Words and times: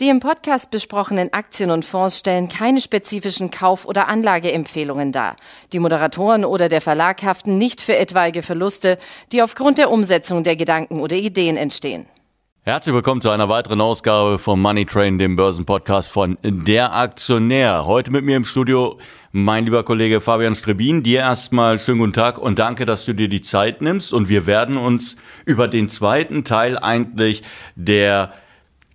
Die 0.00 0.08
im 0.08 0.18
Podcast 0.18 0.70
besprochenen 0.70 1.30
Aktien 1.34 1.70
und 1.70 1.84
Fonds 1.84 2.18
stellen 2.18 2.48
keine 2.48 2.80
spezifischen 2.80 3.50
Kauf- 3.50 3.84
oder 3.84 4.08
Anlageempfehlungen 4.08 5.12
dar. 5.12 5.36
Die 5.74 5.78
Moderatoren 5.78 6.46
oder 6.46 6.70
der 6.70 6.80
Verlag 6.80 7.22
haften 7.22 7.58
nicht 7.58 7.82
für 7.82 7.94
etwaige 7.94 8.40
Verluste, 8.40 8.96
die 9.30 9.42
aufgrund 9.42 9.76
der 9.76 9.90
Umsetzung 9.90 10.42
der 10.42 10.56
Gedanken 10.56 11.00
oder 11.00 11.16
Ideen 11.16 11.58
entstehen. 11.58 12.06
Herzlich 12.62 12.94
willkommen 12.94 13.20
zu 13.20 13.28
einer 13.28 13.50
weiteren 13.50 13.82
Ausgabe 13.82 14.38
vom 14.38 14.62
Money 14.62 14.86
Train, 14.86 15.18
dem 15.18 15.36
Börsenpodcast 15.36 16.08
von 16.08 16.38
Der 16.42 16.94
Aktionär. 16.94 17.84
Heute 17.84 18.10
mit 18.10 18.24
mir 18.24 18.38
im 18.38 18.46
Studio 18.46 18.96
mein 19.32 19.66
lieber 19.66 19.82
Kollege 19.82 20.22
Fabian 20.22 20.54
Strebin. 20.54 21.02
Dir 21.02 21.20
erstmal 21.20 21.78
schönen 21.78 21.98
guten 21.98 22.14
Tag 22.14 22.38
und 22.38 22.58
danke, 22.58 22.86
dass 22.86 23.04
du 23.04 23.12
dir 23.12 23.28
die 23.28 23.42
Zeit 23.42 23.82
nimmst. 23.82 24.14
Und 24.14 24.30
wir 24.30 24.46
werden 24.46 24.78
uns 24.78 25.18
über 25.44 25.68
den 25.68 25.90
zweiten 25.90 26.44
Teil 26.44 26.78
eigentlich 26.78 27.42
der 27.74 28.32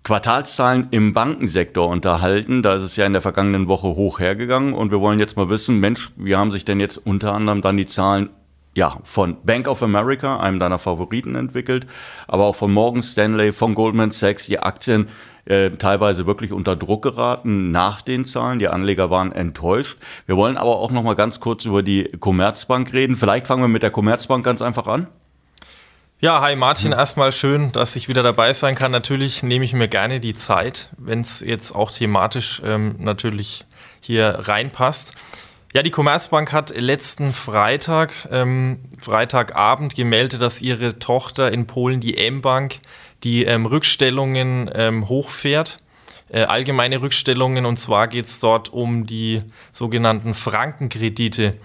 Quartalszahlen 0.06 0.86
im 0.92 1.14
Bankensektor 1.14 1.88
unterhalten. 1.88 2.62
Da 2.62 2.76
ist 2.76 2.84
es 2.84 2.94
ja 2.94 3.06
in 3.06 3.12
der 3.12 3.22
vergangenen 3.22 3.66
Woche 3.66 3.88
hoch 3.88 4.20
hergegangen 4.20 4.72
und 4.72 4.92
wir 4.92 5.00
wollen 5.00 5.18
jetzt 5.18 5.36
mal 5.36 5.48
wissen, 5.48 5.80
Mensch, 5.80 6.12
wie 6.14 6.36
haben 6.36 6.52
sich 6.52 6.64
denn 6.64 6.78
jetzt 6.78 6.96
unter 6.96 7.34
anderem 7.34 7.60
dann 7.60 7.76
die 7.76 7.86
Zahlen 7.86 8.30
ja, 8.76 8.98
von 9.02 9.38
Bank 9.42 9.66
of 9.66 9.82
America, 9.82 10.38
einem 10.38 10.60
deiner 10.60 10.78
Favoriten, 10.78 11.34
entwickelt, 11.34 11.88
aber 12.28 12.44
auch 12.44 12.54
von 12.54 12.72
Morgan 12.72 13.02
Stanley, 13.02 13.52
von 13.52 13.74
Goldman 13.74 14.12
Sachs, 14.12 14.46
die 14.46 14.60
Aktien 14.60 15.08
äh, 15.44 15.70
teilweise 15.70 16.24
wirklich 16.24 16.52
unter 16.52 16.76
Druck 16.76 17.02
geraten 17.02 17.72
nach 17.72 18.00
den 18.00 18.24
Zahlen. 18.24 18.60
Die 18.60 18.68
Anleger 18.68 19.10
waren 19.10 19.32
enttäuscht. 19.32 19.98
Wir 20.26 20.36
wollen 20.36 20.56
aber 20.56 20.76
auch 20.76 20.92
noch 20.92 21.02
mal 21.02 21.14
ganz 21.14 21.40
kurz 21.40 21.64
über 21.64 21.82
die 21.82 22.04
Commerzbank 22.20 22.92
reden. 22.92 23.16
Vielleicht 23.16 23.48
fangen 23.48 23.62
wir 23.62 23.68
mit 23.68 23.82
der 23.82 23.90
Commerzbank 23.90 24.44
ganz 24.44 24.62
einfach 24.62 24.86
an. 24.86 25.08
Ja, 26.18 26.40
hi 26.40 26.56
Martin, 26.56 26.92
erstmal 26.92 27.30
schön, 27.30 27.72
dass 27.72 27.94
ich 27.94 28.08
wieder 28.08 28.22
dabei 28.22 28.54
sein 28.54 28.74
kann. 28.74 28.90
Natürlich 28.90 29.42
nehme 29.42 29.66
ich 29.66 29.74
mir 29.74 29.86
gerne 29.86 30.18
die 30.18 30.32
Zeit, 30.32 30.88
wenn 30.96 31.20
es 31.20 31.40
jetzt 31.40 31.74
auch 31.74 31.90
thematisch 31.90 32.62
ähm, 32.64 32.94
natürlich 32.98 33.66
hier 34.00 34.28
reinpasst. 34.40 35.14
Ja, 35.74 35.82
die 35.82 35.90
Commerzbank 35.90 36.54
hat 36.54 36.74
letzten 36.74 37.34
Freitag, 37.34 38.14
ähm, 38.30 38.78
Freitagabend 38.98 39.94
gemeldet, 39.94 40.40
dass 40.40 40.62
ihre 40.62 40.98
Tochter 40.98 41.52
in 41.52 41.66
Polen, 41.66 42.00
die 42.00 42.16
M-Bank, 42.16 42.80
die 43.22 43.44
ähm, 43.44 43.66
Rückstellungen 43.66 44.70
ähm, 44.74 45.10
hochfährt. 45.10 45.82
Äh, 46.28 46.42
allgemeine 46.42 47.02
Rückstellungen 47.02 47.66
und 47.66 47.76
zwar 47.76 48.08
geht 48.08 48.24
es 48.24 48.40
dort 48.40 48.72
um 48.72 49.06
die 49.06 49.42
sogenannten 49.70 50.34
Frankenkredite. 50.34 51.56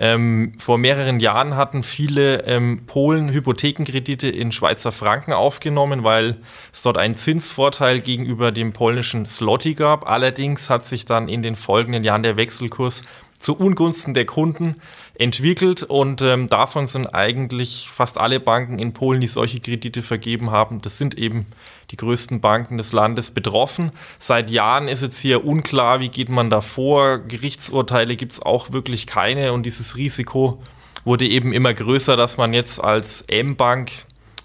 Ähm, 0.00 0.54
vor 0.58 0.78
mehreren 0.78 1.18
Jahren 1.18 1.56
hatten 1.56 1.82
viele 1.82 2.44
ähm, 2.44 2.82
Polen 2.86 3.32
Hypothekenkredite 3.32 4.28
in 4.28 4.52
Schweizer 4.52 4.92
Franken 4.92 5.32
aufgenommen, 5.32 6.04
weil 6.04 6.36
es 6.72 6.82
dort 6.82 6.98
einen 6.98 7.14
Zinsvorteil 7.14 8.00
gegenüber 8.00 8.52
dem 8.52 8.72
polnischen 8.72 9.26
Slotty 9.26 9.74
gab. 9.74 10.08
Allerdings 10.08 10.70
hat 10.70 10.86
sich 10.86 11.04
dann 11.04 11.28
in 11.28 11.42
den 11.42 11.56
folgenden 11.56 12.04
Jahren 12.04 12.22
der 12.22 12.36
Wechselkurs 12.36 13.02
zu 13.38 13.56
Ungunsten 13.56 14.14
der 14.14 14.26
Kunden 14.26 14.76
entwickelt 15.14 15.82
und 15.82 16.22
ähm, 16.22 16.48
davon 16.48 16.86
sind 16.86 17.14
eigentlich 17.14 17.88
fast 17.90 18.18
alle 18.18 18.40
Banken 18.40 18.78
in 18.78 18.92
Polen, 18.92 19.20
die 19.20 19.28
solche 19.28 19.60
Kredite 19.60 20.02
vergeben 20.02 20.50
haben, 20.50 20.80
das 20.80 20.98
sind 20.98 21.16
eben 21.16 21.46
die 21.90 21.96
größten 21.96 22.40
Banken 22.40 22.78
des 22.78 22.92
Landes 22.92 23.30
betroffen. 23.30 23.92
Seit 24.18 24.50
Jahren 24.50 24.88
ist 24.88 25.02
jetzt 25.02 25.18
hier 25.18 25.44
unklar, 25.44 26.00
wie 26.00 26.08
geht 26.08 26.28
man 26.28 26.50
da 26.50 26.60
vor. 26.60 27.18
Gerichtsurteile 27.18 28.16
gibt 28.16 28.32
es 28.32 28.42
auch 28.42 28.72
wirklich 28.72 29.06
keine 29.06 29.52
und 29.52 29.64
dieses 29.64 29.96
Risiko 29.96 30.62
wurde 31.04 31.26
eben 31.26 31.52
immer 31.52 31.72
größer, 31.72 32.16
dass 32.16 32.36
man 32.36 32.52
jetzt 32.52 32.82
als 32.82 33.22
M-Bank 33.22 33.90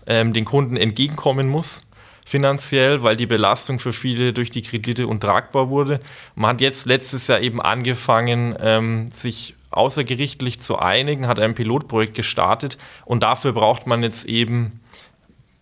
ähm, 0.07 0.33
den 0.33 0.45
Kunden 0.45 0.77
entgegenkommen 0.77 1.47
muss 1.47 1.83
finanziell, 2.25 3.03
weil 3.03 3.15
die 3.15 3.25
Belastung 3.25 3.79
für 3.79 3.93
viele 3.93 4.33
durch 4.33 4.49
die 4.49 4.61
Kredite 4.61 5.07
untragbar 5.07 5.69
wurde. 5.69 5.99
Man 6.35 6.51
hat 6.51 6.61
jetzt 6.61 6.85
letztes 6.85 7.27
Jahr 7.27 7.41
eben 7.41 7.61
angefangen, 7.61 8.55
ähm, 8.59 9.09
sich 9.09 9.55
außergerichtlich 9.71 10.59
zu 10.59 10.77
einigen, 10.77 11.27
hat 11.27 11.39
ein 11.39 11.55
Pilotprojekt 11.55 12.13
gestartet 12.13 12.77
und 13.05 13.23
dafür 13.23 13.53
braucht 13.53 13.87
man 13.87 14.03
jetzt 14.03 14.25
eben 14.25 14.79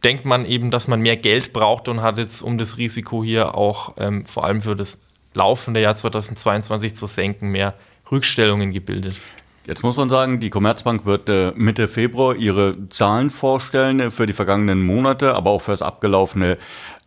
denkt 0.03 0.25
man 0.25 0.45
eben, 0.45 0.72
dass 0.72 0.88
man 0.88 1.01
mehr 1.01 1.17
Geld 1.17 1.53
braucht 1.53 1.88
und 1.88 2.01
hat 2.01 2.17
jetzt, 2.17 2.41
um 2.41 2.57
das 2.57 2.78
Risiko 2.78 3.23
hier 3.23 3.56
auch 3.56 3.95
ähm, 3.97 4.25
vor 4.25 4.45
allem 4.45 4.62
für 4.62 4.75
das 4.75 5.01
laufende 5.34 5.81
Jahr 5.81 5.95
2022 5.95 6.95
zu 6.95 7.07
senken, 7.07 7.50
mehr 7.50 7.75
Rückstellungen 8.11 8.72
gebildet. 8.72 9.16
Jetzt 9.67 9.83
muss 9.83 9.95
man 9.95 10.09
sagen, 10.09 10.39
die 10.39 10.49
Commerzbank 10.49 11.05
wird 11.05 11.29
äh, 11.29 11.51
Mitte 11.55 11.88
Februar 11.88 12.35
ihre 12.35 12.89
Zahlen 12.89 13.29
vorstellen 13.29 13.99
äh, 13.99 14.09
für 14.09 14.25
die 14.25 14.33
vergangenen 14.33 14.81
Monate, 14.81 15.35
aber 15.35 15.51
auch 15.51 15.61
für 15.61 15.69
das 15.69 15.83
abgelaufene 15.83 16.57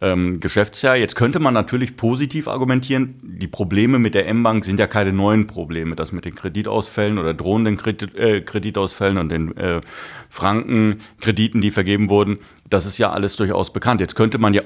ähm, 0.01 0.39
Geschäftsjahr. 0.39 0.97
Jetzt 0.97 1.17
könnte 1.17 1.41
man 1.41 1.53
natürlich 1.53 1.97
positiv 1.97 2.47
argumentieren, 2.47 3.19
die 3.25 3.49
Probleme 3.49 3.99
mit 3.99 4.15
der 4.15 4.29
M-Bank 4.29 4.65
sind 4.65 4.79
ja 4.79 4.87
keine 4.87 5.13
neuen 5.13 5.49
Probleme. 5.49 5.97
Das 5.97 6.13
mit 6.13 6.25
den 6.25 6.37
Kreditausfällen 6.37 7.19
oder 7.19 7.35
drohenden 7.35 7.77
Kredit, 7.77 8.15
äh, 8.15 8.41
Kreditausfällen 8.41 9.19
und 9.19 9.31
den 9.31 9.57
äh, 9.57 9.81
Frankenkrediten, 10.29 11.61
die 11.61 11.73
vergeben 11.73 12.09
wurden, 12.09 12.39
das 12.71 12.87
ist 12.87 12.99
ja 12.99 13.11
alles 13.11 13.35
durchaus 13.35 13.73
bekannt. 13.73 14.01
Jetzt 14.01 14.15
könnte 14.15 14.39
man 14.39 14.55
ja 14.55 14.63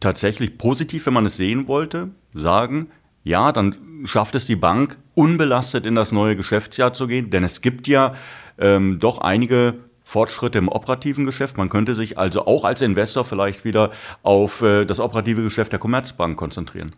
tatsächlich 0.00 0.58
positiv, 0.58 1.06
wenn 1.06 1.14
man 1.14 1.24
es 1.24 1.38
sehen 1.38 1.66
wollte, 1.66 2.10
sagen, 2.34 2.88
ja, 3.24 3.50
dann 3.52 4.04
schafft 4.04 4.34
es 4.34 4.46
die 4.46 4.56
Bank, 4.56 4.98
unbelastet 5.14 5.86
in 5.86 5.94
das 5.94 6.12
neue 6.12 6.36
Geschäftsjahr 6.36 6.92
zu 6.92 7.06
gehen, 7.06 7.30
denn 7.30 7.42
es 7.42 7.62
gibt 7.62 7.88
ja 7.88 8.14
ähm, 8.58 8.98
doch 9.00 9.18
einige 9.18 9.74
Fortschritte 10.04 10.58
im 10.58 10.68
operativen 10.68 11.24
Geschäft. 11.24 11.56
Man 11.56 11.70
könnte 11.70 11.94
sich 11.94 12.18
also 12.18 12.46
auch 12.46 12.64
als 12.64 12.82
Investor 12.82 13.24
vielleicht 13.24 13.64
wieder 13.64 13.90
auf 14.22 14.60
äh, 14.60 14.84
das 14.84 15.00
operative 15.00 15.42
Geschäft 15.42 15.72
der 15.72 15.78
Commerzbank 15.78 16.36
konzentrieren. 16.36 16.92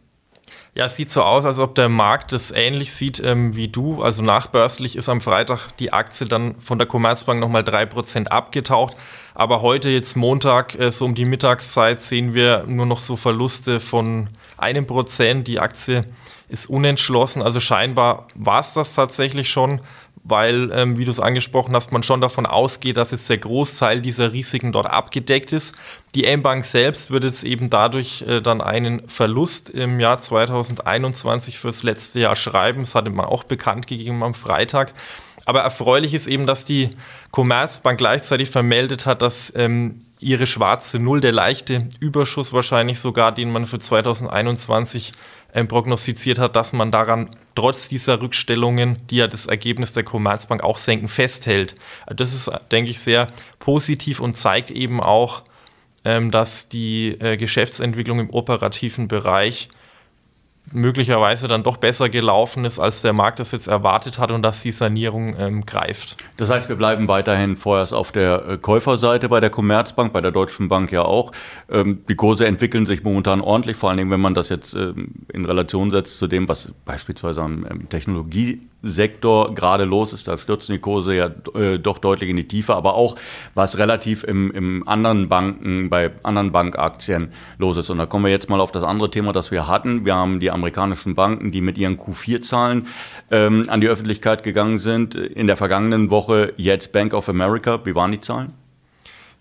Ja, 0.76 0.84
es 0.84 0.96
sieht 0.96 1.10
so 1.10 1.22
aus, 1.22 1.46
als 1.46 1.58
ob 1.58 1.74
der 1.74 1.88
Markt 1.88 2.32
das 2.32 2.50
ähnlich 2.50 2.92
sieht 2.92 3.18
ähm, 3.24 3.56
wie 3.56 3.68
du. 3.68 4.02
Also 4.02 4.22
nachbörslich 4.22 4.94
ist 4.94 5.08
am 5.08 5.22
Freitag 5.22 5.70
die 5.78 5.94
Aktie 5.94 6.26
dann 6.26 6.60
von 6.60 6.76
der 6.76 6.86
Commerzbank 6.86 7.40
nochmal 7.40 7.62
3% 7.62 8.26
abgetaucht. 8.26 8.94
Aber 9.32 9.62
heute, 9.62 9.88
jetzt 9.88 10.18
Montag, 10.18 10.78
äh, 10.78 10.92
so 10.92 11.06
um 11.06 11.14
die 11.14 11.24
Mittagszeit, 11.24 12.02
sehen 12.02 12.34
wir 12.34 12.64
nur 12.66 12.84
noch 12.84 13.00
so 13.00 13.16
Verluste 13.16 13.80
von 13.80 14.28
einem 14.58 14.86
Prozent. 14.86 15.48
Die 15.48 15.60
Aktie 15.60 16.04
ist 16.50 16.66
unentschlossen. 16.66 17.40
Also 17.40 17.58
scheinbar 17.58 18.28
war 18.34 18.60
es 18.60 18.74
das 18.74 18.94
tatsächlich 18.94 19.48
schon 19.48 19.80
weil, 20.28 20.70
ähm, 20.72 20.98
wie 20.98 21.04
du 21.04 21.10
es 21.10 21.20
angesprochen 21.20 21.74
hast, 21.74 21.92
man 21.92 22.02
schon 22.02 22.20
davon 22.20 22.46
ausgeht, 22.46 22.96
dass 22.96 23.12
jetzt 23.12 23.30
der 23.30 23.38
Großteil 23.38 24.00
dieser 24.00 24.32
Risiken 24.32 24.72
dort 24.72 24.86
abgedeckt 24.86 25.52
ist. 25.52 25.76
Die 26.14 26.24
M-Bank 26.24 26.64
selbst 26.64 27.10
wird 27.10 27.24
jetzt 27.24 27.44
eben 27.44 27.70
dadurch 27.70 28.22
äh, 28.22 28.40
dann 28.40 28.60
einen 28.60 29.08
Verlust 29.08 29.70
im 29.70 30.00
Jahr 30.00 30.18
2021 30.18 31.58
fürs 31.58 31.82
letzte 31.82 32.20
Jahr 32.20 32.34
schreiben. 32.34 32.80
Das 32.80 32.94
hatte 32.94 33.10
man 33.10 33.26
auch 33.26 33.44
bekannt 33.44 33.86
gegeben 33.86 34.22
am 34.22 34.34
Freitag. 34.34 34.92
Aber 35.44 35.60
erfreulich 35.60 36.12
ist 36.12 36.26
eben, 36.26 36.46
dass 36.46 36.64
die 36.64 36.90
Commerzbank 37.30 37.98
gleichzeitig 37.98 38.50
vermeldet 38.50 39.06
hat, 39.06 39.22
dass 39.22 39.52
ähm, 39.54 40.02
ihre 40.18 40.46
schwarze 40.46 40.98
Null, 40.98 41.20
der 41.20 41.32
leichte 41.32 41.88
Überschuss 42.00 42.52
wahrscheinlich 42.52 42.98
sogar, 42.98 43.30
den 43.30 43.52
man 43.52 43.64
für 43.64 43.78
2021 43.78 45.12
ähm, 45.54 45.68
prognostiziert 45.68 46.40
hat, 46.40 46.56
dass 46.56 46.72
man 46.72 46.90
daran 46.90 47.30
trotz 47.56 47.88
dieser 47.88 48.22
Rückstellungen, 48.22 48.98
die 49.10 49.16
ja 49.16 49.26
das 49.26 49.46
Ergebnis 49.46 49.92
der 49.92 50.04
Commerzbank 50.04 50.62
auch 50.62 50.78
senken, 50.78 51.08
festhält. 51.08 51.74
Das 52.06 52.32
ist, 52.32 52.50
denke 52.70 52.92
ich, 52.92 53.00
sehr 53.00 53.30
positiv 53.58 54.20
und 54.20 54.34
zeigt 54.34 54.70
eben 54.70 55.00
auch, 55.00 55.42
ähm, 56.04 56.30
dass 56.30 56.68
die 56.68 57.08
äh, 57.18 57.36
Geschäftsentwicklung 57.36 58.20
im 58.20 58.30
operativen 58.30 59.08
Bereich 59.08 59.68
möglicherweise 60.72 61.48
dann 61.48 61.62
doch 61.62 61.76
besser 61.76 62.08
gelaufen 62.08 62.64
ist, 62.64 62.78
als 62.78 63.02
der 63.02 63.12
Markt 63.12 63.38
das 63.38 63.52
jetzt 63.52 63.68
erwartet 63.68 64.18
hat 64.18 64.30
und 64.30 64.42
dass 64.42 64.62
die 64.62 64.70
Sanierung 64.70 65.36
ähm, 65.38 65.66
greift. 65.66 66.16
Das 66.36 66.50
heißt, 66.50 66.68
wir 66.68 66.76
bleiben 66.76 67.08
weiterhin 67.08 67.56
vorerst 67.56 67.94
auf 67.94 68.12
der 68.12 68.48
äh, 68.48 68.58
Käuferseite 68.58 69.28
bei 69.28 69.40
der 69.40 69.50
Commerzbank, 69.50 70.12
bei 70.12 70.20
der 70.20 70.32
Deutschen 70.32 70.68
Bank 70.68 70.90
ja 70.92 71.02
auch. 71.02 71.32
Ähm, 71.70 72.04
die 72.08 72.16
Kurse 72.16 72.46
entwickeln 72.46 72.86
sich 72.86 73.04
momentan 73.04 73.40
ordentlich, 73.40 73.76
vor 73.76 73.90
allen 73.90 73.98
Dingen, 73.98 74.10
wenn 74.10 74.20
man 74.20 74.34
das 74.34 74.48
jetzt 74.48 74.74
ähm, 74.74 75.12
in 75.32 75.44
Relation 75.44 75.90
setzt 75.90 76.18
zu 76.18 76.26
dem, 76.26 76.48
was 76.48 76.72
beispielsweise 76.84 77.42
am 77.42 77.66
ähm, 77.70 77.88
Technologie 77.88 78.60
Sektor 78.88 79.54
gerade 79.54 79.84
los 79.84 80.12
ist. 80.12 80.28
Da 80.28 80.36
stürzen 80.38 80.74
die 80.74 80.78
Kurse 80.78 81.14
ja 81.14 81.30
äh, 81.54 81.78
doch 81.78 81.98
deutlich 81.98 82.30
in 82.30 82.36
die 82.36 82.48
Tiefe, 82.48 82.74
aber 82.74 82.94
auch 82.94 83.16
was 83.54 83.78
relativ 83.78 84.24
im, 84.24 84.50
im 84.52 84.88
anderen 84.88 85.28
Banken, 85.28 85.90
bei 85.90 86.10
anderen 86.22 86.52
Bankaktien 86.52 87.32
los 87.58 87.76
ist. 87.76 87.90
Und 87.90 87.98
da 87.98 88.06
kommen 88.06 88.24
wir 88.24 88.32
jetzt 88.32 88.48
mal 88.50 88.60
auf 88.60 88.72
das 88.72 88.82
andere 88.82 89.10
Thema, 89.10 89.32
das 89.32 89.50
wir 89.50 89.66
hatten. 89.66 90.04
Wir 90.04 90.14
haben 90.14 90.40
die 90.40 90.50
amerikanischen 90.50 91.14
Banken, 91.14 91.50
die 91.50 91.60
mit 91.60 91.78
ihren 91.78 91.96
Q4-Zahlen 91.98 92.86
ähm, 93.30 93.64
an 93.68 93.80
die 93.80 93.88
Öffentlichkeit 93.88 94.42
gegangen 94.42 94.78
sind. 94.78 95.14
In 95.14 95.46
der 95.46 95.56
vergangenen 95.56 96.10
Woche 96.10 96.52
jetzt 96.56 96.92
Bank 96.92 97.14
of 97.14 97.28
America. 97.28 97.84
Wie 97.84 97.94
waren 97.94 98.12
die 98.12 98.20
Zahlen? 98.20 98.54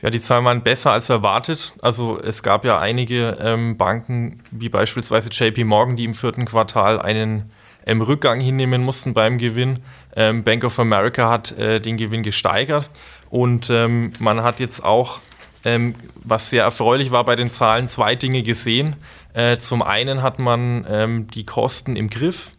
Ja, 0.01 0.09
die 0.09 0.19
Zahlen 0.19 0.45
waren 0.45 0.62
besser 0.62 0.92
als 0.92 1.09
erwartet. 1.09 1.74
Also 1.81 2.19
es 2.19 2.44
gab 2.44 2.65
ja 2.65 2.77
einige 2.77 3.38
ähm, 3.39 3.77
Banken, 3.77 4.44
wie 4.51 4.69
beispielsweise 4.69 5.30
JP 5.30 5.63
Morgan, 5.63 5.95
die 5.95 6.03
im 6.03 6.13
vierten 6.13 6.45
Quartal 6.45 7.00
einen 7.00 7.51
ähm, 7.85 8.01
Rückgang 8.01 8.39
hinnehmen 8.39 8.83
mussten 8.83 9.13
beim 9.13 9.37
Gewinn. 9.37 9.79
Ähm, 10.15 10.43
Bank 10.43 10.63
of 10.63 10.79
America 10.79 11.29
hat 11.29 11.57
äh, 11.57 11.79
den 11.79 11.97
Gewinn 11.97 12.23
gesteigert 12.23 12.89
und 13.29 13.69
ähm, 13.69 14.13
man 14.19 14.43
hat 14.43 14.59
jetzt 14.59 14.83
auch, 14.83 15.19
ähm, 15.63 15.95
was 16.23 16.49
sehr 16.49 16.63
erfreulich 16.63 17.11
war 17.11 17.23
bei 17.25 17.35
den 17.35 17.49
Zahlen, 17.49 17.87
zwei 17.87 18.15
Dinge 18.15 18.43
gesehen. 18.43 18.95
Äh, 19.33 19.57
zum 19.57 19.81
einen 19.81 20.21
hat 20.21 20.39
man 20.39 20.85
ähm, 20.89 21.27
die 21.27 21.45
Kosten 21.45 21.95
im 21.95 22.09
Griff. 22.09 22.51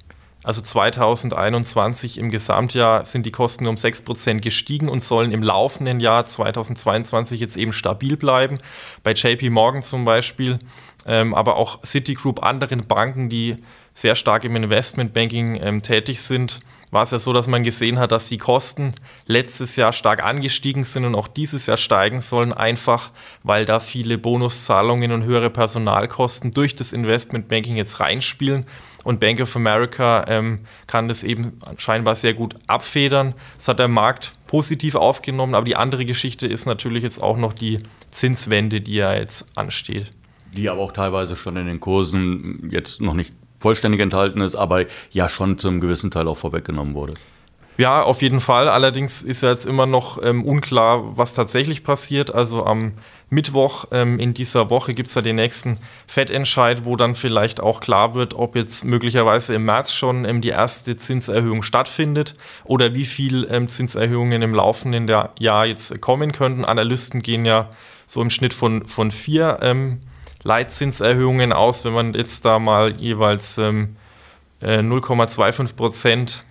Also 0.46 0.62
2021 0.62 2.18
im 2.18 2.30
Gesamtjahr 2.30 3.04
sind 3.04 3.26
die 3.26 3.32
Kosten 3.32 3.66
um 3.66 3.74
6% 3.74 4.38
gestiegen 4.38 4.88
und 4.88 5.02
sollen 5.02 5.32
im 5.32 5.42
laufenden 5.42 5.98
Jahr 5.98 6.24
2022 6.24 7.40
jetzt 7.40 7.56
eben 7.56 7.72
stabil 7.72 8.16
bleiben. 8.16 8.58
Bei 9.02 9.12
JP 9.12 9.50
Morgan 9.50 9.82
zum 9.82 10.04
Beispiel, 10.04 10.60
ähm, 11.04 11.34
aber 11.34 11.56
auch 11.56 11.82
Citigroup, 11.82 12.44
anderen 12.44 12.86
Banken, 12.86 13.28
die 13.28 13.56
sehr 13.96 14.14
stark 14.14 14.44
im 14.44 14.54
Investmentbanking 14.54 15.58
ähm, 15.60 15.82
tätig 15.82 16.20
sind, 16.20 16.60
war 16.90 17.02
es 17.02 17.10
ja 17.10 17.18
so, 17.18 17.32
dass 17.32 17.48
man 17.48 17.64
gesehen 17.64 17.98
hat, 17.98 18.12
dass 18.12 18.28
die 18.28 18.36
Kosten 18.36 18.92
letztes 19.26 19.74
Jahr 19.74 19.92
stark 19.92 20.22
angestiegen 20.22 20.84
sind 20.84 21.04
und 21.04 21.14
auch 21.14 21.28
dieses 21.28 21.66
Jahr 21.66 21.78
steigen 21.78 22.20
sollen, 22.20 22.52
einfach 22.52 23.10
weil 23.42 23.64
da 23.64 23.80
viele 23.80 24.18
Bonuszahlungen 24.18 25.10
und 25.12 25.24
höhere 25.24 25.50
Personalkosten 25.50 26.52
durch 26.52 26.76
das 26.76 26.92
Investmentbanking 26.92 27.76
jetzt 27.76 27.98
reinspielen. 27.98 28.66
Und 29.02 29.18
Bank 29.18 29.40
of 29.40 29.56
America 29.56 30.24
ähm, 30.28 30.60
kann 30.86 31.08
das 31.08 31.24
eben 31.24 31.58
scheinbar 31.78 32.16
sehr 32.16 32.34
gut 32.34 32.56
abfedern. 32.66 33.34
Das 33.56 33.68
hat 33.68 33.78
der 33.78 33.88
Markt 33.88 34.32
positiv 34.46 34.94
aufgenommen, 34.94 35.54
aber 35.54 35.64
die 35.64 35.76
andere 35.76 36.04
Geschichte 36.04 36.46
ist 36.46 36.66
natürlich 36.66 37.02
jetzt 37.02 37.22
auch 37.22 37.38
noch 37.38 37.52
die 37.52 37.78
Zinswende, 38.10 38.80
die 38.80 38.94
ja 38.94 39.14
jetzt 39.14 39.46
ansteht. 39.56 40.12
Die 40.52 40.68
aber 40.68 40.82
auch 40.82 40.92
teilweise 40.92 41.36
schon 41.36 41.56
in 41.56 41.66
den 41.66 41.80
Kursen 41.80 42.68
jetzt 42.70 43.00
noch 43.00 43.14
nicht 43.14 43.32
vollständig 43.58 44.00
enthalten 44.00 44.40
ist, 44.40 44.54
aber 44.54 44.84
ja 45.10 45.28
schon 45.28 45.58
zum 45.58 45.80
gewissen 45.80 46.10
Teil 46.10 46.28
auch 46.28 46.38
vorweggenommen 46.38 46.94
wurde. 46.94 47.14
Ja, 47.78 48.02
auf 48.02 48.22
jeden 48.22 48.40
Fall. 48.40 48.68
Allerdings 48.68 49.22
ist 49.22 49.42
ja 49.42 49.50
jetzt 49.50 49.66
immer 49.66 49.84
noch 49.84 50.22
ähm, 50.22 50.44
unklar, 50.44 51.16
was 51.18 51.34
tatsächlich 51.34 51.84
passiert. 51.84 52.34
Also 52.34 52.64
am 52.64 52.94
Mittwoch 53.28 53.86
ähm, 53.90 54.18
in 54.18 54.32
dieser 54.32 54.70
Woche 54.70 54.94
gibt 54.94 55.10
es 55.10 55.14
ja 55.14 55.20
den 55.20 55.36
nächsten 55.36 55.78
Fettentscheid, 56.06 56.86
wo 56.86 56.96
dann 56.96 57.14
vielleicht 57.14 57.60
auch 57.60 57.80
klar 57.80 58.14
wird, 58.14 58.32
ob 58.32 58.56
jetzt 58.56 58.84
möglicherweise 58.86 59.54
im 59.54 59.66
März 59.66 59.92
schon 59.92 60.24
ähm, 60.24 60.40
die 60.40 60.50
erste 60.50 60.96
Zinserhöhung 60.96 61.62
stattfindet 61.62 62.34
oder 62.64 62.94
wie 62.94 63.04
viel 63.04 63.46
ähm, 63.50 63.68
Zinserhöhungen 63.68 64.40
im 64.40 64.54
laufenden 64.54 65.06
Jahr 65.38 65.66
jetzt 65.66 66.00
kommen 66.00 66.32
könnten. 66.32 66.64
Analysten 66.64 67.20
gehen 67.20 67.44
ja 67.44 67.68
so 68.06 68.22
im 68.22 68.30
Schnitt 68.30 68.54
von, 68.54 68.86
von 68.86 69.10
vier 69.10 69.58
ähm, 69.60 70.00
Leitzinserhöhungen 70.46 71.52
aus, 71.52 71.84
wenn 71.84 71.92
man 71.92 72.14
jetzt 72.14 72.44
da 72.44 72.58
mal 72.58 72.92
jeweils 72.92 73.58
ähm, 73.58 73.96
äh, 74.60 74.78
0,25 74.78 75.74
Prozent 75.74 76.44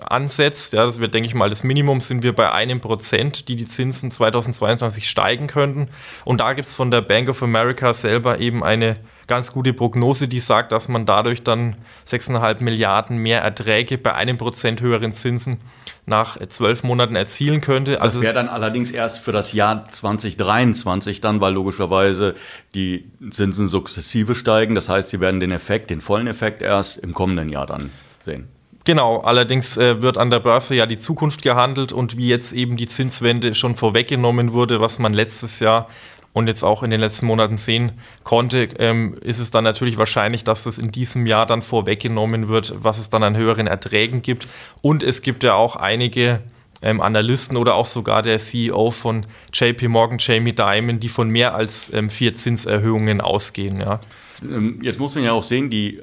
ansetzt, 0.00 0.72
ja, 0.72 0.84
das 0.84 1.00
wird, 1.00 1.14
denke 1.14 1.26
ich 1.26 1.34
mal, 1.34 1.50
das 1.50 1.64
Minimum, 1.64 2.00
sind 2.00 2.22
wir 2.22 2.34
bei 2.34 2.52
einem 2.52 2.80
Prozent, 2.80 3.48
die 3.48 3.56
die 3.56 3.66
Zinsen 3.66 4.10
2022 4.10 5.08
steigen 5.08 5.46
könnten. 5.46 5.88
Und 6.24 6.40
da 6.40 6.52
gibt 6.52 6.68
es 6.68 6.76
von 6.76 6.90
der 6.90 7.02
Bank 7.02 7.28
of 7.28 7.42
America 7.42 7.92
selber 7.94 8.38
eben 8.38 8.62
eine 8.62 8.96
ganz 9.28 9.52
gute 9.52 9.74
Prognose, 9.74 10.26
die 10.26 10.40
sagt, 10.40 10.72
dass 10.72 10.88
man 10.88 11.06
dadurch 11.06 11.42
dann 11.42 11.76
6,5 12.06 12.62
Milliarden 12.62 13.18
mehr 13.18 13.42
Erträge 13.42 13.98
bei 13.98 14.14
einem 14.14 14.38
Prozent 14.38 14.80
höheren 14.80 15.12
Zinsen 15.12 15.60
nach 16.06 16.38
zwölf 16.48 16.82
Monaten 16.82 17.14
erzielen 17.14 17.60
könnte. 17.60 18.00
Also 18.00 18.18
das 18.18 18.22
wäre 18.22 18.34
dann 18.34 18.48
allerdings 18.48 18.90
erst 18.90 19.18
für 19.18 19.32
das 19.32 19.52
Jahr 19.52 19.90
2023 19.90 21.20
dann, 21.20 21.40
weil 21.40 21.52
logischerweise 21.52 22.34
die 22.74 23.10
Zinsen 23.30 23.68
sukzessive 23.68 24.34
steigen. 24.34 24.74
Das 24.74 24.88
heißt, 24.88 25.10
sie 25.10 25.20
werden 25.20 25.40
den 25.40 25.52
Effekt, 25.52 25.90
den 25.90 26.00
vollen 26.00 26.26
Effekt 26.26 26.62
erst 26.62 26.96
im 26.96 27.12
kommenden 27.12 27.50
Jahr 27.50 27.66
dann 27.66 27.90
sehen. 28.24 28.48
Genau, 28.88 29.18
allerdings 29.18 29.76
äh, 29.76 30.00
wird 30.00 30.16
an 30.16 30.30
der 30.30 30.40
Börse 30.40 30.74
ja 30.74 30.86
die 30.86 30.96
Zukunft 30.96 31.42
gehandelt 31.42 31.92
und 31.92 32.16
wie 32.16 32.26
jetzt 32.26 32.54
eben 32.54 32.78
die 32.78 32.88
Zinswende 32.88 33.54
schon 33.54 33.76
vorweggenommen 33.76 34.52
wurde, 34.52 34.80
was 34.80 34.98
man 34.98 35.12
letztes 35.12 35.60
Jahr 35.60 35.90
und 36.32 36.46
jetzt 36.46 36.62
auch 36.62 36.82
in 36.82 36.88
den 36.88 36.98
letzten 36.98 37.26
Monaten 37.26 37.58
sehen 37.58 37.92
konnte, 38.24 38.62
ähm, 38.78 39.14
ist 39.20 39.40
es 39.40 39.50
dann 39.50 39.64
natürlich 39.64 39.98
wahrscheinlich, 39.98 40.42
dass 40.42 40.64
das 40.64 40.78
in 40.78 40.90
diesem 40.90 41.26
Jahr 41.26 41.44
dann 41.44 41.60
vorweggenommen 41.60 42.48
wird, 42.48 42.76
was 42.78 42.98
es 42.98 43.10
dann 43.10 43.22
an 43.22 43.36
höheren 43.36 43.66
Erträgen 43.66 44.22
gibt. 44.22 44.48
Und 44.80 45.02
es 45.02 45.20
gibt 45.20 45.44
ja 45.44 45.52
auch 45.52 45.76
einige 45.76 46.40
ähm, 46.80 47.02
Analysten 47.02 47.58
oder 47.58 47.74
auch 47.74 47.84
sogar 47.84 48.22
der 48.22 48.38
CEO 48.38 48.90
von 48.90 49.26
JP 49.52 49.88
Morgan, 49.88 50.16
Jamie 50.18 50.54
Dimon, 50.54 50.98
die 50.98 51.10
von 51.10 51.28
mehr 51.28 51.54
als 51.54 51.92
ähm, 51.92 52.08
vier 52.08 52.34
Zinserhöhungen 52.34 53.20
ausgehen. 53.20 53.80
Ja. 53.80 54.00
Ähm, 54.42 54.80
jetzt 54.80 54.98
muss 54.98 55.14
man 55.14 55.24
ja 55.24 55.32
auch 55.32 55.42
sehen, 55.42 55.68
die 55.68 56.00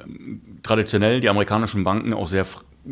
traditionell 0.62 1.20
die 1.20 1.30
amerikanischen 1.30 1.84
Banken 1.84 2.14
auch 2.14 2.28
sehr 2.28 2.46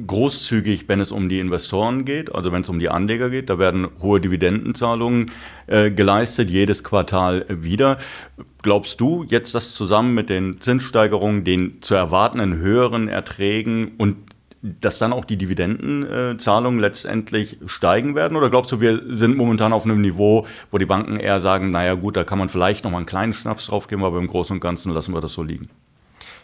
großzügig, 0.07 0.87
wenn 0.87 0.99
es 0.99 1.11
um 1.11 1.29
die 1.29 1.39
Investoren 1.39 2.05
geht, 2.05 2.33
also 2.33 2.51
wenn 2.51 2.61
es 2.61 2.69
um 2.69 2.79
die 2.79 2.89
Anleger 2.89 3.29
geht. 3.29 3.49
Da 3.49 3.59
werden 3.59 3.87
hohe 4.01 4.19
Dividendenzahlungen 4.19 5.31
äh, 5.67 5.91
geleistet, 5.91 6.49
jedes 6.49 6.83
Quartal 6.83 7.45
wieder. 7.49 7.97
Glaubst 8.61 8.99
du 9.01 9.23
jetzt, 9.23 9.53
dass 9.55 9.75
zusammen 9.75 10.13
mit 10.13 10.29
den 10.29 10.59
Zinssteigerungen, 10.61 11.43
den 11.43 11.81
zu 11.81 11.95
erwartenden 11.95 12.55
höheren 12.57 13.07
Erträgen 13.07 13.91
und 13.97 14.17
dass 14.63 14.97
dann 14.97 15.11
auch 15.11 15.25
die 15.25 15.37
Dividendenzahlungen 15.37 16.79
letztendlich 16.79 17.57
steigen 17.65 18.15
werden? 18.15 18.37
Oder 18.37 18.49
glaubst 18.49 18.71
du, 18.71 18.79
wir 18.79 19.01
sind 19.07 19.35
momentan 19.35 19.73
auf 19.73 19.83
einem 19.83 20.01
Niveau, 20.01 20.47
wo 20.71 20.77
die 20.77 20.85
Banken 20.85 21.17
eher 21.17 21.41
sagen, 21.41 21.71
naja 21.71 21.95
gut, 21.95 22.15
da 22.15 22.23
kann 22.23 22.39
man 22.39 22.49
vielleicht 22.49 22.85
noch 22.85 22.91
mal 22.91 22.97
einen 22.97 23.05
kleinen 23.05 23.33
Schnaps 23.33 23.67
drauf 23.67 23.87
geben, 23.87 24.05
aber 24.05 24.19
im 24.19 24.27
Großen 24.27 24.55
und 24.55 24.61
Ganzen 24.61 24.93
lassen 24.93 25.13
wir 25.13 25.21
das 25.21 25.33
so 25.33 25.43
liegen? 25.43 25.67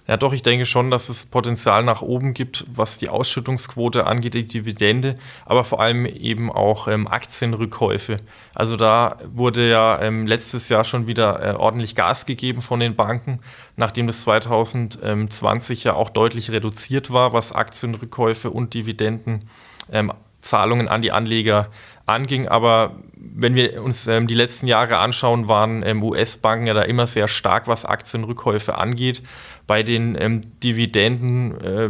Ja, 0.09 0.17
doch, 0.17 0.33
ich 0.33 0.41
denke 0.41 0.65
schon, 0.65 0.89
dass 0.89 1.09
es 1.09 1.27
Potenzial 1.27 1.83
nach 1.83 2.01
oben 2.01 2.33
gibt, 2.33 2.65
was 2.67 2.97
die 2.97 3.09
Ausschüttungsquote 3.09 4.07
angeht, 4.07 4.33
die 4.33 4.47
Dividende, 4.47 5.13
aber 5.45 5.63
vor 5.63 5.81
allem 5.81 6.07
eben 6.07 6.51
auch 6.51 6.87
ähm, 6.87 7.07
Aktienrückkäufe. 7.07 8.17
Also 8.55 8.75
da 8.75 9.19
wurde 9.31 9.69
ja 9.69 10.01
ähm, 10.01 10.25
letztes 10.25 10.67
Jahr 10.67 10.83
schon 10.83 11.05
wieder 11.05 11.45
äh, 11.45 11.53
ordentlich 11.55 11.93
Gas 11.93 12.25
gegeben 12.25 12.63
von 12.63 12.79
den 12.79 12.95
Banken, 12.95 13.41
nachdem 13.75 14.07
das 14.07 14.21
2020 14.21 15.83
ja 15.83 15.93
auch 15.93 16.09
deutlich 16.09 16.49
reduziert 16.49 17.13
war, 17.13 17.31
was 17.31 17.51
Aktienrückkäufe 17.51 18.49
und 18.49 18.73
Dividendenzahlungen 18.73 20.87
ähm, 20.87 20.91
an 20.91 21.03
die 21.03 21.11
Anleger 21.11 21.69
anging. 22.09 22.47
Aber 22.47 22.95
wenn 23.15 23.55
wir 23.55 23.83
uns 23.83 24.07
ähm, 24.07 24.27
die 24.27 24.33
letzten 24.33 24.67
Jahre 24.67 24.97
anschauen, 24.97 25.47
waren 25.47 25.83
ähm, 25.83 26.03
US-Banken 26.03 26.67
ja 26.67 26.73
da 26.73 26.81
immer 26.81 27.07
sehr 27.07 27.27
stark, 27.27 27.67
was 27.67 27.85
Aktienrückkäufe 27.85 28.77
angeht. 28.77 29.21
Bei 29.67 29.83
den 29.83 30.17
ähm, 30.19 30.41
Dividenden 30.61 31.61
äh, 31.61 31.89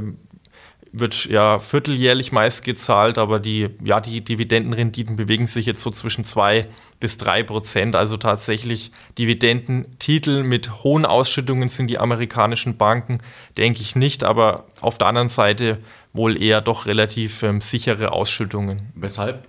wird 0.91 1.25
ja 1.25 1.59
vierteljährlich 1.59 2.31
meist 2.31 2.63
gezahlt, 2.63 3.17
aber 3.17 3.39
die, 3.39 3.69
ja, 3.83 3.99
die 3.99 4.21
Dividendenrenditen 4.21 5.15
bewegen 5.15 5.47
sich 5.47 5.65
jetzt 5.65 5.81
so 5.81 5.91
zwischen 5.91 6.23
zwei 6.23 6.67
bis 6.99 7.17
drei 7.17 7.43
Prozent. 7.43 7.95
Also 7.95 8.17
tatsächlich 8.17 8.91
Dividendentitel 9.17 10.43
mit 10.43 10.83
hohen 10.83 11.05
Ausschüttungen 11.05 11.69
sind 11.69 11.87
die 11.87 11.99
amerikanischen 11.99 12.77
Banken, 12.77 13.19
denke 13.57 13.81
ich 13.81 13.95
nicht, 13.95 14.23
aber 14.23 14.65
auf 14.81 14.97
der 14.97 15.07
anderen 15.07 15.29
Seite 15.29 15.77
wohl 16.11 16.41
eher 16.41 16.61
doch 16.61 16.85
relativ 16.87 17.43
ähm, 17.43 17.61
sichere 17.61 18.11
Ausschüttungen. 18.11 18.91
Weshalb 18.95 19.47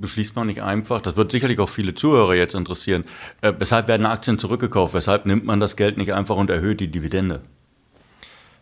beschließt 0.00 0.36
man 0.36 0.46
nicht 0.46 0.62
einfach, 0.62 1.00
das 1.00 1.16
wird 1.16 1.30
sicherlich 1.30 1.58
auch 1.58 1.68
viele 1.68 1.94
Zuhörer 1.94 2.34
jetzt 2.34 2.54
interessieren, 2.54 3.04
äh, 3.40 3.52
weshalb 3.58 3.88
werden 3.88 4.06
Aktien 4.06 4.38
zurückgekauft? 4.38 4.94
Weshalb 4.94 5.26
nimmt 5.26 5.44
man 5.44 5.60
das 5.60 5.76
Geld 5.76 5.98
nicht 5.98 6.12
einfach 6.12 6.36
und 6.36 6.50
erhöht 6.50 6.80
die 6.80 6.88
Dividende? 6.88 7.42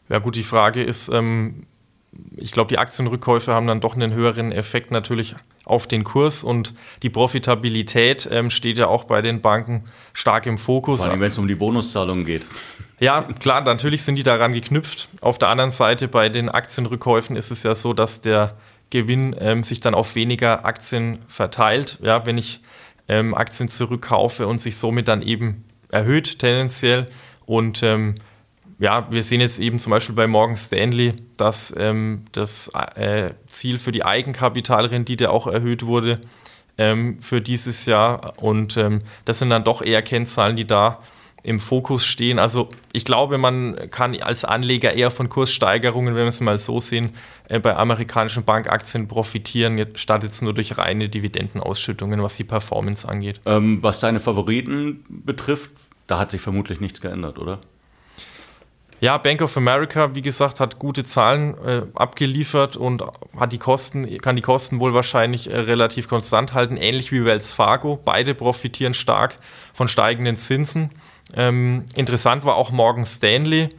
Ja 0.09 0.19
gut, 0.19 0.37
die 0.37 0.43
Frage 0.43 0.83
ist, 0.83 1.09
ähm, 1.09 1.67
ich 2.37 2.53
glaube, 2.53 2.69
die 2.69 2.79
Aktienrückkäufe 2.79 3.53
haben 3.53 3.67
dann 3.67 3.81
doch 3.81 3.95
einen 3.95 4.13
höheren 4.13 4.53
Effekt 4.53 4.91
natürlich 4.91 5.35
auf 5.65 5.87
den 5.87 6.05
Kurs 6.05 6.45
und 6.45 6.75
die 7.03 7.11
Profitabilität 7.11 8.29
ähm, 8.31 8.51
steht 8.51 8.79
ja 8.79 8.87
auch 8.87 9.05
bei 9.05 9.21
den 9.21 9.41
Banken 9.41 9.85
stark 10.13 10.47
im 10.47 10.59
Fokus. 10.59 11.03
Vor 11.03 11.11
allem, 11.11 11.21
wenn 11.21 11.33
es 11.33 11.39
um 11.39 11.49
die 11.49 11.57
Bonuszahlungen 11.57 12.25
geht. 12.25 12.47
Ja, 13.01 13.23
klar, 13.23 13.61
natürlich 13.63 14.03
sind 14.03 14.15
die 14.15 14.23
daran 14.23 14.53
geknüpft. 14.53 15.09
Auf 15.21 15.39
der 15.39 15.49
anderen 15.49 15.73
Seite 15.73 16.09
bei 16.09 16.29
den 16.29 16.49
Aktienrückkäufen 16.49 17.37
ist 17.37 17.51
es 17.51 17.63
ja 17.63 17.75
so, 17.75 17.93
dass 17.93 18.21
der 18.21 18.55
Gewinn 18.91 19.35
ähm, 19.39 19.63
sich 19.63 19.81
dann 19.81 19.95
auf 19.95 20.15
weniger 20.15 20.65
Aktien 20.65 21.19
verteilt. 21.29 21.99
Ja, 22.03 22.27
wenn 22.27 22.39
ich 22.39 22.61
ähm, 23.09 23.35
Aktien 23.35 23.69
zurückkaufe 23.69 24.47
und 24.47 24.61
sich 24.61 24.77
somit 24.77 25.09
dann 25.09 25.23
eben 25.23 25.65
erhöht 25.91 26.39
tendenziell. 26.39 27.07
Und 27.45 27.83
ähm, 27.83 28.17
ja, 28.79 29.11
wir 29.11 29.23
sehen 29.23 29.41
jetzt 29.41 29.59
eben 29.59 29.79
zum 29.79 29.91
Beispiel 29.91 30.15
bei 30.15 30.27
Morgan 30.27 30.57
Stanley, 30.57 31.15
dass 31.37 31.75
ähm, 31.77 32.25
das 32.33 32.71
äh, 32.95 33.31
Ziel 33.47 33.79
für 33.79 33.93
die 33.93 34.05
Eigenkapitalrendite 34.05 35.31
auch 35.31 35.47
erhöht 35.47 35.87
wurde 35.87 36.21
ähm, 36.77 37.19
für 37.21 37.41
dieses 37.41 37.87
Jahr. 37.87 38.35
Und 38.43 38.77
ähm, 38.77 39.03
das 39.25 39.39
sind 39.39 39.51
dann 39.51 39.65
doch 39.65 39.83
eher 39.83 40.03
Kennzahlen, 40.03 40.57
die 40.57 40.67
da 40.67 41.03
im 41.47 41.61
Fokus 41.61 42.05
stehen. 42.05 42.39
Also 42.39 42.69
ich 42.93 43.05
glaube, 43.05 43.39
man 43.39 43.91
kann 43.91 44.21
als 44.21 44.45
Anleger 44.45 44.93
eher 44.93 45.11
von 45.11 45.29
Kurssteigerungen, 45.29 46.15
wenn 46.15 46.25
wir 46.25 46.29
es 46.29 46.41
mal 46.41 46.59
so 46.59 46.81
sehen, 46.81 47.11
äh, 47.49 47.61
bei 47.61 47.77
amerikanischen 47.77 48.45
Bankaktien 48.45 49.07
profitieren, 49.07 49.87
statt 49.95 50.25
jetzt 50.25 50.43
nur 50.43 50.55
durch 50.55 50.77
reine 50.77 51.09
Dividendenausschüttungen, 51.09 52.23
was 52.23 52.37
die 52.37 52.45
Performance 52.45 53.09
angeht. 53.09 53.41
Ähm, 53.47 53.79
was 53.81 54.01
deine 54.01 54.19
Favoriten 54.19 55.05
betrifft, 55.09 55.71
da 56.09 56.19
hat 56.19 56.33
sich 56.33 56.41
vermutlich 56.41 56.81
nichts 56.81 57.01
geändert, 57.01 57.39
oder? 57.39 57.61
Ja, 58.99 59.19
Bank 59.19 59.43
of 59.43 59.55
America, 59.59 60.15
wie 60.15 60.23
gesagt, 60.23 60.59
hat 60.59 60.79
gute 60.79 61.05
Zahlen 61.05 61.55
äh, 61.65 61.83
abgeliefert 61.95 62.77
und 62.77 63.03
hat 63.39 63.53
die 63.53 63.59
Kosten, 63.59 64.17
kann 64.23 64.37
die 64.37 64.43
Kosten 64.43 64.81
wohl 64.81 64.95
wahrscheinlich 64.95 65.51
äh, 65.51 65.59
relativ 65.59 66.09
konstant 66.09 66.55
halten, 66.55 66.79
ähnlich 66.79 67.13
wie 67.13 67.25
Wells 67.25 67.53
Fargo. 67.53 68.01
Beide 68.03 68.35
profitieren 68.35 68.95
stark 68.95 69.37
von 69.75 69.87
steigenden 69.87 70.37
Zinsen. 70.37 70.91
Ähm, 71.35 71.85
interessant 71.95 72.45
war 72.45 72.57
auch 72.57 72.71
Morgan 72.71 73.05
Stanley. 73.05 73.71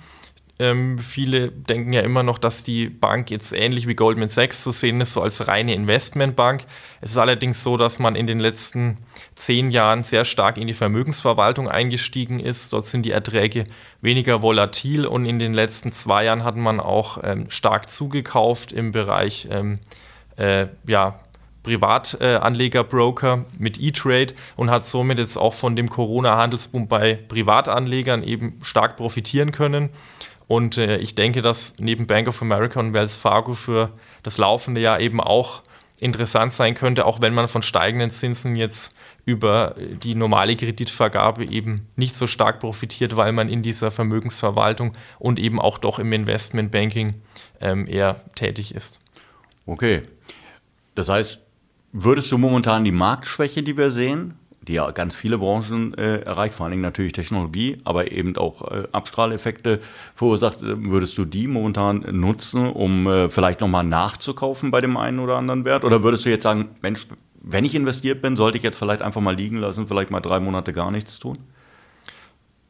Ähm, 0.60 0.98
viele 0.98 1.52
denken 1.52 1.94
ja 1.94 2.02
immer 2.02 2.24
noch, 2.24 2.40
dass 2.40 2.64
die 2.64 2.90
Bank 2.90 3.30
jetzt 3.30 3.54
ähnlich 3.54 3.88
wie 3.88 3.94
Goldman 3.94 4.28
Sachs 4.28 4.64
zu 4.64 4.72
sehen 4.72 5.00
ist, 5.02 5.14
so 5.14 5.22
als 5.22 5.48
reine 5.48 5.76
Investmentbank. 5.76 6.66
Es 7.00 7.12
ist 7.12 7.18
allerdings 7.18 7.62
so, 7.62 7.78
dass 7.78 8.00
man 8.00 8.16
in 8.16 8.26
den 8.26 8.40
letzten 8.40 8.98
zehn 9.36 9.70
Jahren 9.70 10.02
sehr 10.02 10.26
stark 10.26 10.58
in 10.58 10.66
die 10.66 10.74
Vermögensverwaltung 10.74 11.68
eingestiegen 11.68 12.40
ist. 12.40 12.74
Dort 12.74 12.88
sind 12.88 13.04
die 13.04 13.12
Erträge 13.12 13.66
weniger 14.02 14.42
volatil 14.42 15.06
und 15.06 15.28
in 15.28 15.38
den 15.38 15.54
letzten 15.54 15.92
zwei 15.92 16.24
Jahren 16.24 16.44
hat 16.44 16.56
man 16.56 16.80
auch 16.80 17.20
ähm, 17.24 17.52
stark 17.52 17.88
zugekauft 17.88 18.72
im 18.72 18.92
Bereich 18.92 19.48
ähm, 19.52 19.78
äh, 20.38 20.68
ja, 20.88 21.20
Privatanlegerbroker 21.68 23.34
äh, 23.34 23.54
mit 23.60 23.78
E-Trade 23.78 24.34
und 24.56 24.72
hat 24.72 24.86
somit 24.86 25.20
jetzt 25.20 25.38
auch 25.38 25.54
von 25.54 25.76
dem 25.76 25.90
Corona-Handelsboom 25.90 26.88
bei 26.88 27.16
Privatanlegern 27.16 28.24
eben 28.24 28.58
stark 28.62 28.96
profitieren 28.96 29.52
können. 29.52 29.90
Und 30.48 30.78
äh, 30.78 30.98
ich 30.98 31.14
denke, 31.14 31.42
dass 31.42 31.76
neben 31.78 32.08
Bank 32.08 32.30
of 32.30 32.42
America 32.42 32.80
und 32.80 32.94
Wells 32.94 33.18
Fargo 33.18 33.54
für 33.54 33.92
das 34.24 34.38
laufende 34.38 34.80
Jahr 34.80 35.02
eben 35.02 35.20
auch 35.20 35.62
interessant 36.00 36.54
sein 36.54 36.74
könnte, 36.74 37.06
auch 37.06 37.22
wenn 37.22 37.34
man 37.34 37.50
von 37.50 37.64
steigenden 37.64 38.12
Zinsen 38.12 38.56
jetzt 38.56 38.96
über 39.26 39.76
die 39.78 40.16
normale 40.16 40.56
Kreditvergabe 40.56 41.50
eben 41.50 41.90
nicht 41.98 42.16
so 42.16 42.28
stark 42.28 42.62
profitiert, 42.62 43.18
weil 43.18 43.34
man 43.34 43.50
in 43.50 43.62
dieser 43.62 43.92
Vermögensverwaltung 43.92 44.94
und 45.20 45.38
eben 45.38 45.60
auch 45.60 45.80
doch 45.80 46.00
im 46.00 46.14
Investmentbanking 46.14 47.16
ähm, 47.60 47.88
eher 47.88 48.22
tätig 48.36 48.74
ist. 48.74 49.00
Okay. 49.66 50.04
Das 50.96 51.10
heißt, 51.10 51.47
würdest 51.92 52.32
du 52.32 52.38
momentan 52.38 52.84
die 52.84 52.92
Marktschwäche, 52.92 53.64
die 53.64 53.78
wir 53.78 53.92
sehen, 53.92 54.36
die 54.68 54.74
ja 54.74 54.92
ganz 54.92 55.16
viele 55.16 55.38
Branchen 55.38 55.94
äh, 55.94 56.18
erreicht, 56.20 56.54
vor 56.54 56.66
allen 56.66 56.72
Dingen 56.72 56.84
natürlich 56.84 57.14
Technologie, 57.14 57.78
aber 57.86 58.12
eben 58.12 58.36
auch 58.38 58.70
äh, 58.70 58.84
Abstrahleffekte 58.92 59.80
verursacht. 60.14 60.62
Äh, 60.62 60.84
würdest 60.84 61.18
du 61.18 61.26
die 61.26 61.48
momentan 61.48 62.06
nutzen, 62.12 62.68
um 62.68 63.08
äh, 63.08 63.30
vielleicht 63.30 63.62
nochmal 63.62 63.86
nachzukaufen 63.86 64.72
bei 64.72 64.82
dem 64.82 64.98
einen 64.98 65.20
oder 65.20 65.38
anderen 65.38 65.64
Wert? 65.66 65.86
Oder 65.86 66.04
würdest 66.04 66.26
du 66.26 66.30
jetzt 66.30 66.44
sagen, 66.44 66.70
Mensch, 66.82 67.08
wenn 67.42 67.64
ich 67.64 67.76
investiert 67.76 68.22
bin, 68.22 68.36
sollte 68.36 68.58
ich 68.58 68.64
jetzt 68.64 68.78
vielleicht 68.78 69.02
einfach 69.02 69.22
mal 69.22 69.36
liegen 69.36 69.58
lassen, 69.58 69.88
vielleicht 69.88 70.12
mal 70.12 70.20
drei 70.20 70.40
Monate 70.40 70.74
gar 70.74 70.92
nichts 70.92 71.18
tun? 71.20 71.38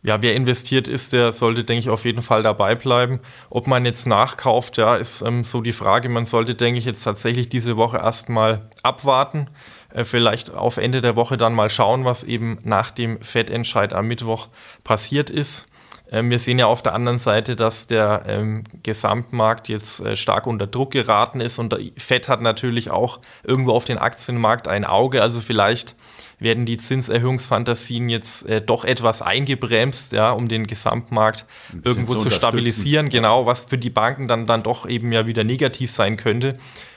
Ja, 0.08 0.22
wer 0.22 0.36
investiert 0.36 0.88
ist, 0.88 1.12
der 1.12 1.34
sollte, 1.34 1.66
denke 1.66 1.82
ich, 1.82 1.90
auf 1.90 2.06
jeden 2.06 2.22
Fall 2.22 2.42
dabei 2.42 2.76
bleiben. 2.76 3.20
Ob 3.50 3.68
man 3.68 3.84
jetzt 3.84 4.08
nachkauft, 4.08 4.78
ja, 4.78 4.96
ist 4.96 5.22
ähm, 5.22 5.44
so 5.44 5.60
die 5.60 5.74
Frage. 5.74 6.08
Man 6.08 6.26
sollte, 6.26 6.56
denke 6.56 6.80
ich, 6.80 6.86
jetzt 6.86 7.04
tatsächlich 7.04 7.50
diese 7.50 7.76
Woche 7.76 7.98
erstmal 7.98 8.70
abwarten. 8.84 9.50
Äh, 9.94 10.06
vielleicht 10.06 10.54
auf 10.54 10.78
Ende 10.78 11.02
der 11.02 11.18
Woche 11.18 11.36
dann 11.36 11.54
mal 11.54 11.70
schauen, 11.70 12.06
was 12.06 12.24
eben 12.24 12.58
nach 12.64 12.90
dem 12.90 13.20
Fettentscheid 13.22 13.92
am 13.92 14.08
Mittwoch 14.08 14.48
passiert 14.86 15.30
ist. 15.30 15.70
Ähm, 16.10 16.30
wir 16.30 16.40
sehen 16.40 16.58
ja 16.58 16.68
auf 16.68 16.82
der 16.82 16.94
anderen 16.94 17.20
Seite, 17.20 17.58
dass 17.58 17.88
der 17.88 18.24
ähm, 18.28 18.64
Gesamtmarkt 18.84 19.68
jetzt 19.68 20.00
äh, 20.00 20.16
stark 20.16 20.48
unter 20.48 20.68
Druck 20.68 20.92
geraten 20.92 21.42
ist 21.42 21.60
und 21.60 21.76
Fett 21.98 22.30
hat 22.30 22.42
natürlich 22.42 22.92
auch 22.92 23.20
irgendwo 23.44 23.74
auf 23.74 23.84
den 23.84 23.98
Aktienmarkt 23.98 24.70
ein 24.70 24.86
Auge. 24.86 25.22
Also 25.22 25.42
vielleicht 25.42 25.96
werden 26.40 26.66
die 26.66 26.78
Zinserhöhungsfantasien 26.78 28.10
jetzt 28.10 28.48
äh, 28.48 28.62
doch 28.62 28.86
etwas 28.86 29.22
eingebremst, 29.22 30.14
ja, 30.14 30.32
um 30.32 30.48
den 30.48 30.68
Gesamtmarkt 30.68 31.46
irgendwo 31.84 32.16
zu, 32.16 32.24
zu 32.24 32.30
stabilisieren. 32.30 33.10
Genau, 33.10 33.46
was 33.46 33.66
für 33.66 33.78
die 33.78 33.90
Banken 33.90 34.28
dann, 34.28 34.46
dann 34.46 34.64
doch 34.64 34.88
eben 34.88 35.12
ja 35.12 35.26
wieder 35.26 35.44
negativ 35.44 35.92
sein 35.92 36.18
könnte. 36.18 36.54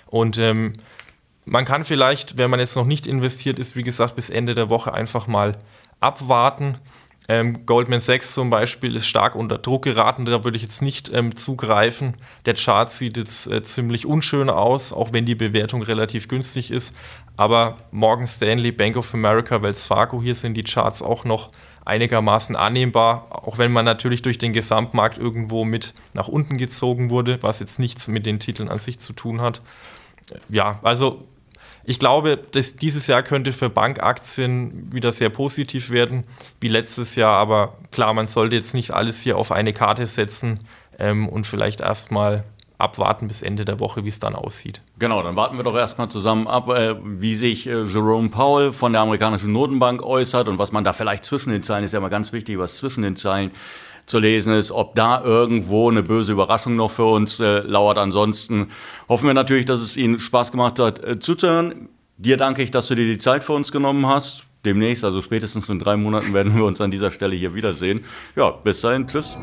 Und 0.07 0.39
ähm, 0.39 0.75
man 1.45 1.65
kann 1.65 1.85
vielleicht, 1.85 2.37
wenn 2.37 2.51
man 2.51 2.61
jetzt 2.61 2.77
noch 2.77 2.87
nicht 2.87 3.07
investiert 3.07 3.59
ist, 3.59 3.77
wie 3.77 3.83
gesagt, 3.83 4.15
bis 4.15 4.31
Ende 4.31 4.55
der 4.55 4.71
Woche 4.71 4.93
einfach 4.93 5.27
mal 5.27 5.57
abwarten. 6.01 6.79
Ähm, 7.29 7.65
Goldman 7.65 8.01
Sachs 8.01 8.35
zum 8.35 8.51
Beispiel 8.51 8.97
ist 8.97 9.07
stark 9.07 9.37
unter 9.37 9.59
Druck 9.59 9.85
geraten, 9.85 10.25
da 10.25 10.43
würde 10.43 10.57
ich 10.57 10.63
jetzt 10.63 10.83
nicht 10.83 11.13
ähm, 11.15 11.37
zugreifen. 11.37 12.17
Der 12.45 12.55
Chart 12.55 12.91
sieht 12.91 13.17
jetzt 13.17 13.47
äh, 13.47 13.63
ziemlich 13.63 14.05
unschön 14.05 14.51
aus, 14.51 14.93
auch 14.93 15.13
wenn 15.13 15.27
die 15.27 15.37
Bewertung 15.37 15.83
relativ 15.83 16.27
günstig 16.27 16.71
ist. 16.71 16.97
Aber 17.41 17.79
Morgan 17.91 18.27
Stanley, 18.27 18.71
Bank 18.71 18.99
of 18.99 19.15
America, 19.15 19.63
Wells 19.63 19.87
Fargo, 19.87 20.21
hier 20.21 20.35
sind 20.35 20.53
die 20.59 20.63
Charts 20.63 21.01
auch 21.01 21.25
noch 21.25 21.49
einigermaßen 21.87 22.55
annehmbar, 22.55 23.29
auch 23.31 23.57
wenn 23.57 23.73
man 23.73 23.87
natürlich 23.87 24.21
durch 24.21 24.37
den 24.37 24.53
Gesamtmarkt 24.53 25.17
irgendwo 25.17 25.65
mit 25.65 25.95
nach 26.13 26.29
unten 26.29 26.59
gezogen 26.59 27.09
wurde, 27.09 27.43
was 27.43 27.59
jetzt 27.61 27.79
nichts 27.79 28.09
mit 28.09 28.27
den 28.27 28.41
Titeln 28.41 28.69
an 28.69 28.77
sich 28.77 28.99
zu 28.99 29.15
tun 29.15 29.41
hat. 29.41 29.63
Ja, 30.51 30.81
also 30.83 31.25
ich 31.83 31.99
glaube, 31.99 32.37
dass 32.37 32.77
dieses 32.77 33.07
Jahr 33.07 33.23
könnte 33.23 33.55
für 33.55 33.71
Bankaktien 33.71 34.93
wieder 34.93 35.11
sehr 35.11 35.31
positiv 35.31 35.89
werden, 35.89 36.25
wie 36.61 36.69
letztes 36.69 37.17
Jahr. 37.17 37.39
Aber 37.39 37.79
klar, 37.91 38.13
man 38.13 38.27
sollte 38.27 38.57
jetzt 38.57 38.75
nicht 38.75 38.91
alles 38.91 39.23
hier 39.23 39.39
auf 39.39 39.51
eine 39.51 39.73
Karte 39.73 40.05
setzen 40.05 40.61
ähm, 40.99 41.27
und 41.27 41.47
vielleicht 41.47 41.81
erstmal 41.81 42.45
abwarten 42.81 43.29
bis 43.29 43.43
Ende 43.43 43.65
der 43.65 43.81
Woche, 43.81 44.05
wie 44.05 44.09
es 44.09 44.19
dann 44.19 44.35
aussieht. 44.35 44.83
Genau, 44.99 45.23
dann 45.23 45.37
warten 45.37 45.57
wir 45.57 45.65
doch 45.65 45.77
erstmal 45.77 46.09
zusammen 46.09 46.47
ab, 46.47 46.69
äh, 46.69 46.97
wie 47.03 47.35
sich 47.35 47.67
äh, 47.67 47.85
Jerome 47.85 48.29
Powell 48.29 48.73
von 48.73 48.93
der 48.93 49.03
amerikanischen 49.03 49.53
Notenbank 49.53 50.03
äußert 50.03 50.49
und 50.49 50.59
was 50.59 50.73
man 50.73 50.85
da 50.85 50.93
vielleicht 50.93 51.25
zwischen 51.25 51.51
den 51.51 51.63
Zeilen, 51.63 51.85
ist 51.85 51.93
ja 51.93 51.99
immer 51.99 52.11
ganz 52.11 52.33
wichtig, 52.33 52.59
was 52.59 52.77
zwischen 52.77 53.03
den 53.03 53.17
Zeilen 53.17 53.51
zu 54.07 54.19
lesen 54.19 54.55
ist, 54.55 54.73
ob 54.73 54.95
da 54.97 55.23
irgendwo 55.23 55.89
eine 55.91 56.03
böse 56.03 56.33
Überraschung 56.33 56.77
noch 56.77 56.91
für 56.91 57.05
uns 57.05 57.41
äh, 57.41 57.61
lauert. 57.61 57.97
Ansonsten 57.97 58.71
hoffen 59.09 59.27
wir 59.27 59.35
natürlich, 59.35 59.67
dass 59.67 59.81
es 59.81 59.97
Ihnen 59.97 60.21
Spaß 60.21 60.51
gemacht 60.51 60.79
hat, 60.79 61.03
äh, 61.03 61.19
zuzuhören. 61.19 61.89
Dir 62.19 62.37
danke 62.37 62.63
ich, 62.63 62.71
dass 62.71 62.89
du 62.89 62.95
dir 62.95 63.07
die 63.07 63.19
Zeit 63.19 63.45
für 63.45 63.55
uns 63.55 63.73
genommen 63.73 64.07
hast. 64.07 64.45
Demnächst, 64.65 65.05
also 65.05 65.23
spätestens 65.23 65.69
in 65.71 65.79
drei 65.79 65.97
Monaten, 65.97 66.35
werden 66.35 66.55
wir 66.55 66.65
uns 66.65 66.81
an 66.81 66.91
dieser 66.91 67.11
Stelle 67.11 67.35
hier 67.37 67.55
wiedersehen. 67.55 68.05
Ja, 68.37 68.51
bis 68.51 68.81
dahin, 68.81 69.07
tschüss. 69.07 69.39